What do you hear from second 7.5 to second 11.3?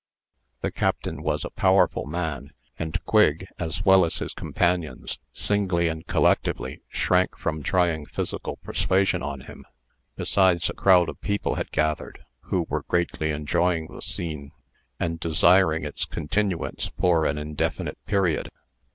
trying physical persuasion on him. Besides, a crowd of